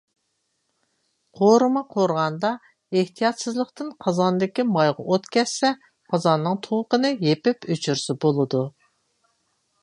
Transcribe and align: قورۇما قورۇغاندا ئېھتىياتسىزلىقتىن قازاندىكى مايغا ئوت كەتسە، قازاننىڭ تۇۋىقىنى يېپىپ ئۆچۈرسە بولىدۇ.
قورۇما 1.41 1.83
قورۇغاندا 1.95 2.49
ئېھتىياتسىزلىقتىن 2.99 3.91
قازاندىكى 4.07 4.65
مايغا 4.77 5.05
ئوت 5.11 5.29
كەتسە، 5.37 5.71
قازاننىڭ 6.15 6.59
تۇۋىقىنى 6.69 7.13
يېپىپ 7.29 7.69
ئۆچۈرسە 7.77 8.17
بولىدۇ. 8.27 8.65